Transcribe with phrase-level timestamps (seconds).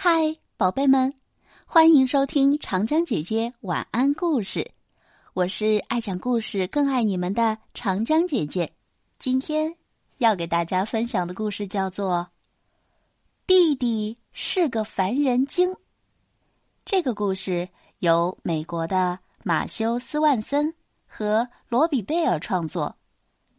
[0.00, 1.12] 嗨，宝贝们，
[1.66, 4.70] 欢迎收听长江姐姐晚安故事。
[5.34, 8.72] 我是爱讲故事、更爱你们的长江姐姐。
[9.18, 9.74] 今天
[10.18, 12.18] 要给大家分享的故事叫做
[13.44, 15.68] 《弟弟是个烦人精》。
[16.84, 17.68] 这个故事
[17.98, 20.72] 由美国的马修·斯万森
[21.08, 22.94] 和罗比·贝尔创作，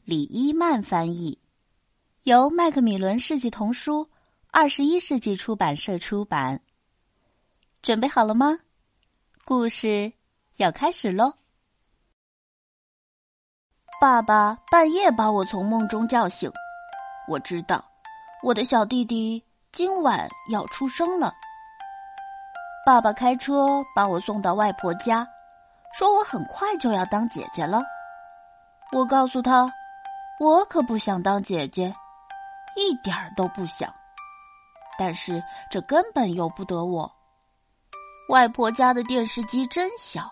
[0.05, 1.37] 李伊曼翻译，
[2.23, 4.09] 由麦克米伦世纪童书。
[4.51, 6.59] 二十一世纪出版社出版。
[7.83, 8.57] 准备好了吗？
[9.45, 10.11] 故事
[10.57, 11.31] 要开始喽！
[14.01, 16.51] 爸爸半夜把我从梦中叫醒，
[17.27, 17.83] 我知道
[18.41, 21.31] 我的小弟弟今晚要出生了。
[22.87, 25.27] 爸爸开车把我送到外婆家，
[25.93, 27.83] 说我很快就要当姐姐了。
[28.91, 29.71] 我告诉他，
[30.39, 31.93] 我可不想当姐姐，
[32.75, 33.93] 一点儿都不想。
[34.99, 37.09] 但是这根本由不得我。
[38.27, 40.29] 外婆家的电视机真小，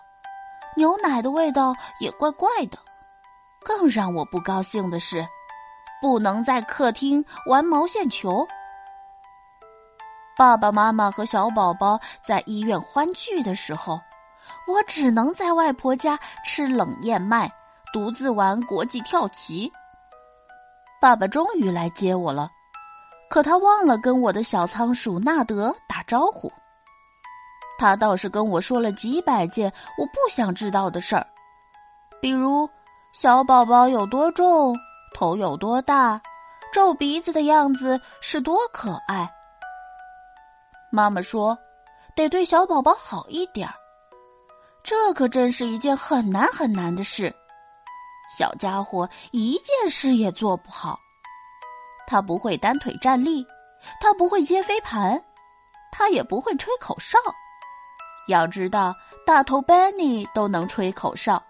[0.76, 2.78] 牛奶的味道也怪怪的。
[3.64, 5.26] 更让我不高兴的是，
[6.02, 8.46] 不能在客厅玩毛线球。
[10.36, 13.98] 爸爸妈妈和小宝宝在医院欢聚的时候，
[14.68, 17.50] 我只能在外婆家吃冷燕麦，
[17.92, 19.72] 独自玩国际跳棋。
[21.00, 22.48] 爸爸终于来接我了。
[23.30, 26.50] 可他忘了跟我的小仓鼠纳德打招呼。
[27.78, 31.26] 他倒是跟我说了几百件我不想知道的事儿，
[32.20, 32.68] 比如
[33.12, 34.76] 小宝宝有多重，
[35.14, 36.20] 头有多大，
[36.72, 39.30] 皱鼻子的样子是多可爱。
[40.90, 41.56] 妈妈说，
[42.16, 43.74] 得对小宝宝好一点儿，
[44.82, 47.32] 这可真是一件很难很难的事。
[48.36, 50.98] 小家伙一件事也做不好。
[52.08, 53.46] 他不会单腿站立，
[54.00, 55.22] 他不会接飞盘，
[55.92, 57.18] 他也不会吹口哨。
[58.28, 58.94] 要知道，
[59.26, 61.42] 大头 Benny 都能吹口哨，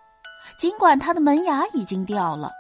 [0.59, 2.51] 尽管他的门牙已经掉了。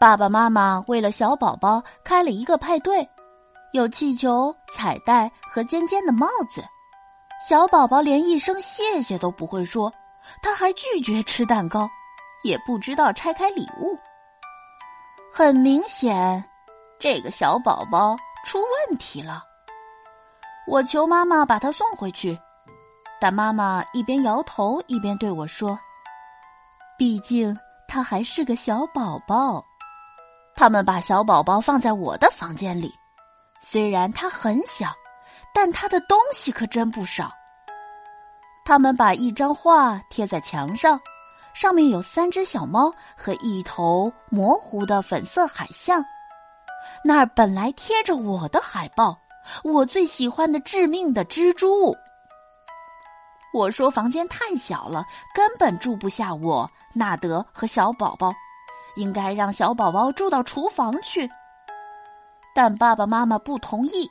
[0.00, 3.08] 爸爸妈妈为了小宝宝开了一个派对，
[3.72, 6.64] 有气球、彩带和尖尖的帽子。
[7.48, 9.92] 小宝宝连一声谢谢都不会说，
[10.42, 11.88] 他还拒绝吃蛋糕，
[12.42, 13.96] 也不知道拆开礼物。
[15.32, 16.44] 很明显。
[17.04, 18.16] 这个小宝宝
[18.46, 19.44] 出问题了，
[20.66, 22.40] 我求妈妈把他送回去，
[23.20, 25.78] 但妈妈一边摇头一边对我说
[26.96, 27.54] ：“毕竟
[27.86, 29.62] 他还是个小宝宝。”
[30.56, 32.90] 他们把小宝宝放在我的房间里，
[33.60, 34.90] 虽然他很小，
[35.52, 37.30] 但他的东西可真不少。
[38.64, 40.98] 他们把一张画贴在墙上，
[41.52, 46.02] 上面有三只小猫和一头模糊的粉色海象。
[47.06, 49.18] 那儿本来贴着我的海报，
[49.62, 51.94] 我最喜欢的致命的蜘蛛。
[53.52, 55.04] 我说房间太小了，
[55.34, 58.32] 根本住不下我、纳德和小宝宝，
[58.96, 61.30] 应该让小宝宝住到厨房去。
[62.54, 64.10] 但爸爸妈妈不同意。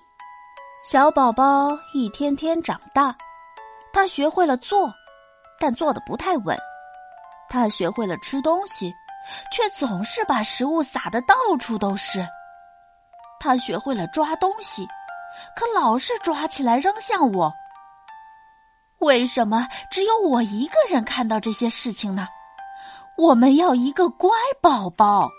[0.83, 3.15] 小宝宝一天天长大，
[3.91, 4.93] 他学会了坐，
[5.59, 6.55] 但坐的不太稳。
[7.49, 8.93] 他学会了吃东西，
[9.51, 12.23] 却总是把食物撒的到处都是。
[13.43, 14.87] 他学会了抓东西，
[15.53, 17.53] 可老是抓起来扔向我。
[18.99, 22.25] 为什么只有我一个人看到这些事情呢？
[23.17, 24.29] 我们要一个乖
[24.61, 25.29] 宝宝。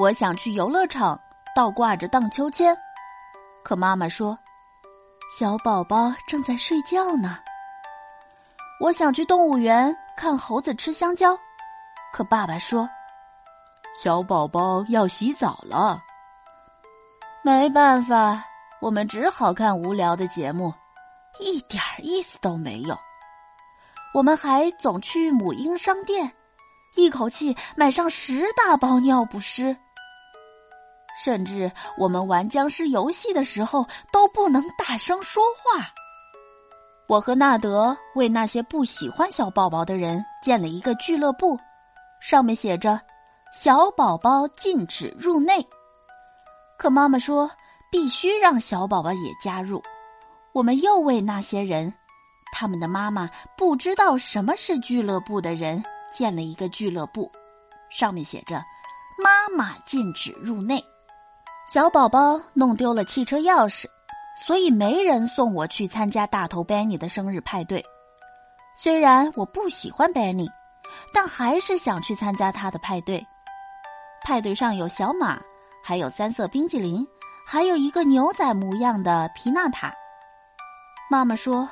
[0.00, 1.16] 我想去游乐场
[1.54, 2.76] 倒挂着荡秋千，
[3.62, 4.36] 可妈妈说
[5.38, 7.38] 小宝宝正在睡觉呢。
[8.80, 11.38] 我想去动物园看猴子吃香蕉，
[12.12, 12.88] 可爸爸说
[13.94, 16.02] 小宝宝要洗澡了。
[17.46, 18.44] 没办法，
[18.80, 20.74] 我们只好看无聊的节目，
[21.38, 22.98] 一点意思都没有。
[24.12, 26.28] 我们还总去母婴商店，
[26.96, 29.76] 一口气买上十大包尿不湿。
[31.22, 35.86] 甚至我们玩僵尸游戏的时候都不能大声说话。
[37.06, 41.56] 我和纳德为那些不喜欢小宝宝的人建了一个俱乐部，
[42.20, 43.00] 上面写着
[43.54, 45.64] “小宝宝禁止入内”。
[46.78, 47.50] 可妈妈说，
[47.90, 49.82] 必须让小宝宝也加入。
[50.52, 51.92] 我们又为那些人，
[52.52, 55.82] 他们的妈妈不知道什么是俱乐部的人，
[56.12, 57.30] 建了一个俱乐部，
[57.90, 58.62] 上面写着
[59.22, 60.82] “妈妈禁止入内”。
[61.68, 63.86] 小宝宝弄丢了汽车钥匙，
[64.46, 67.84] 所以没人送我去参加大头 Benny 的生日派对。
[68.76, 70.48] 虽然我不喜欢 Benny，
[71.12, 73.26] 但还是想去参加他的派对。
[74.24, 75.40] 派对上有小马。
[75.88, 77.06] 还有三色冰激凌，
[77.46, 79.94] 还有一个牛仔模样的皮纳塔。
[81.08, 81.68] 妈妈说：“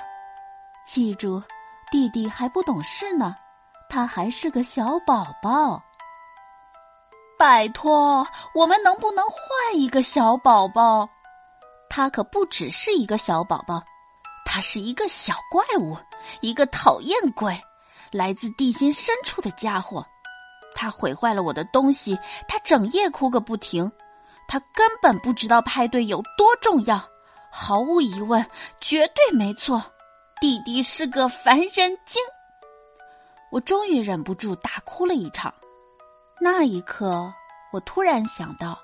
[0.87, 1.43] 记住，
[1.91, 3.35] 弟弟还不懂事呢，
[3.91, 5.83] 他还是个小宝宝。
[7.37, 8.25] 拜托，
[8.55, 11.09] 我们能不能换一个小宝宝？
[11.91, 13.83] 他可不只是一个小宝宝，
[14.47, 15.99] 他是一个小怪物，
[16.41, 17.61] 一个讨厌鬼，
[18.13, 20.07] 来自地心深处的家伙。
[20.73, 23.91] 他毁坏了我的东西，他整夜哭个不停。”
[24.47, 27.01] 他根本不知道派对有多重要，
[27.51, 28.45] 毫无疑问，
[28.81, 29.83] 绝对没错。
[30.41, 32.23] 弟弟是个烦人精。
[33.51, 35.53] 我终于忍不住大哭了一场。
[36.41, 37.33] 那一刻，
[37.73, 38.79] 我突然想到，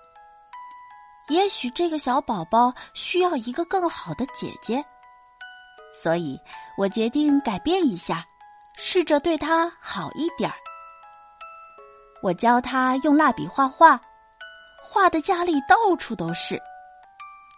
[1.28, 4.82] 也许这个小宝宝需要一个更好的姐姐，
[5.92, 6.38] 所以
[6.78, 8.24] 我决定改变一下，
[8.76, 10.56] 试着对他好一点儿。
[12.22, 14.00] 我教他用蜡笔画画。
[14.92, 16.60] 画的家里到处都是，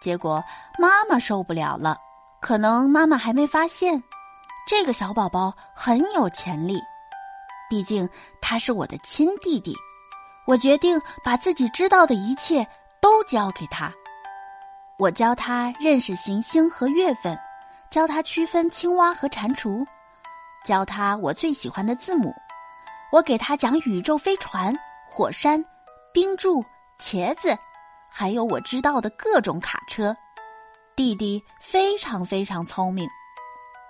[0.02, 0.44] 结果
[0.78, 1.96] 妈妈受不了了。
[2.42, 4.02] 可能妈妈还没发现，
[4.68, 6.78] 这个小宝宝很有潜力。
[7.70, 8.06] 毕竟
[8.42, 9.74] 他是我的亲弟弟，
[10.46, 12.66] 我决定把自己知道的一切
[13.00, 13.90] 都教给他。
[14.98, 17.34] 我教他认识行星和月份，
[17.88, 19.86] 教他区分青蛙和蟾蜍，
[20.66, 22.30] 教他我最喜欢的字母。
[23.10, 24.70] 我给他讲宇宙飞船、
[25.08, 25.64] 火山、
[26.12, 26.62] 冰柱。
[27.02, 27.58] 茄子，
[28.08, 30.16] 还有我知道的各种卡车。
[30.94, 33.08] 弟弟非常非常聪明，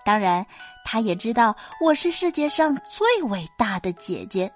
[0.03, 0.45] 当然，
[0.85, 4.51] 他也知道我是世界上最伟大的姐姐。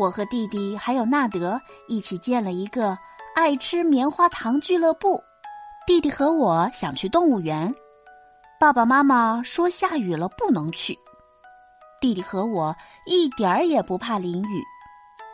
[0.00, 2.96] 我和弟弟还有纳德一起建了一个
[3.34, 5.22] 爱吃棉花糖俱乐部。
[5.86, 7.72] 弟弟和我想去动物园，
[8.58, 10.98] 爸爸妈妈说下雨了不能去。
[12.00, 14.62] 弟弟和我一点儿也不怕淋雨，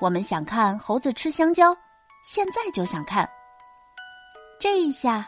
[0.01, 1.77] 我们想看猴子吃香蕉。
[2.23, 3.29] 现在就想看。
[4.59, 5.27] 这一下，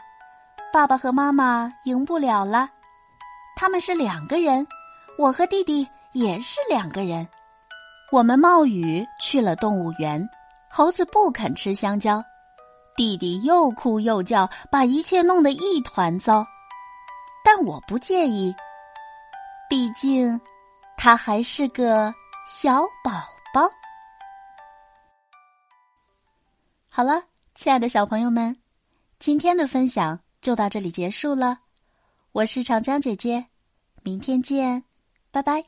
[0.71, 2.69] 爸爸和妈妈赢不了了。
[3.55, 4.65] 他们是两个人，
[5.17, 7.27] 我和弟弟也是两个人。
[8.11, 10.23] 我们冒雨去了动物园，
[10.69, 12.23] 猴子不肯吃香蕉，
[12.95, 16.45] 弟弟又哭又叫，把一切弄得一团糟。
[17.43, 18.55] 但我不介意，
[19.67, 20.39] 毕竟
[20.95, 22.13] 他还是个
[22.47, 23.11] 小宝
[26.95, 27.23] 好了，
[27.55, 28.55] 亲爱的小朋友们，
[29.17, 31.61] 今天的分享就到这里结束了。
[32.33, 33.47] 我是长江姐姐，
[34.03, 34.83] 明天见，
[35.31, 35.65] 拜拜。